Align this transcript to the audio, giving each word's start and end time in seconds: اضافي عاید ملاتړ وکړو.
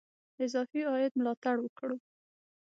اضافي 0.45 0.81
عاید 0.91 1.13
ملاتړ 1.19 1.55
وکړو. 1.61 1.97